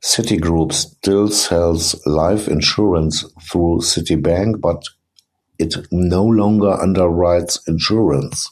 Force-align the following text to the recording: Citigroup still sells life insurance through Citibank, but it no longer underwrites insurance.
Citigroup 0.00 0.72
still 0.72 1.26
sells 1.26 2.00
life 2.06 2.46
insurance 2.46 3.22
through 3.50 3.80
Citibank, 3.80 4.60
but 4.60 4.80
it 5.58 5.74
no 5.90 6.24
longer 6.24 6.78
underwrites 6.80 7.58
insurance. 7.66 8.48